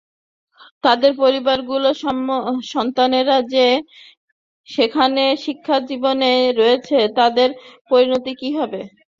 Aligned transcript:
তাঁদের 0.83 1.11
পরিবারগুলোর 1.21 1.95
সন্তানেরা 2.71 3.37
যে 3.53 3.65
যেখানে 4.67 5.23
শিক্ষাজীবনে 5.43 6.31
রয়েছে, 6.59 6.97
তাদের 7.17 7.49
পরিণতি 7.91 8.33
কী 8.41 8.49
হবে? 8.59 8.81